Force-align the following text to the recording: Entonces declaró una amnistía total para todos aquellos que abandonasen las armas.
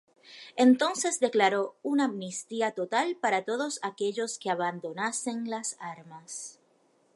Entonces 0.55 1.19
declaró 1.19 1.75
una 1.83 2.05
amnistía 2.05 2.71
total 2.71 3.17
para 3.17 3.43
todos 3.45 3.77
aquellos 3.83 4.39
que 4.39 4.49
abandonasen 4.49 5.47
las 5.47 5.77
armas. 5.79 6.59